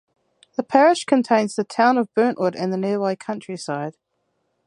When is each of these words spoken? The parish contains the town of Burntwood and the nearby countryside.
The 0.55 0.63
parish 0.63 1.05
contains 1.05 1.55
the 1.55 1.63
town 1.63 1.99
of 1.99 2.11
Burntwood 2.15 2.55
and 2.55 2.73
the 2.73 2.77
nearby 2.77 3.13
countryside. 3.15 3.93